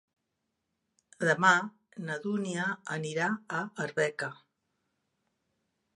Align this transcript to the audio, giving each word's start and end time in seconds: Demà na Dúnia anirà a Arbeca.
Demà 1.29 1.51
na 2.07 2.17
Dúnia 2.25 2.65
anirà 2.97 3.29
a 3.61 3.63
Arbeca. 3.87 4.35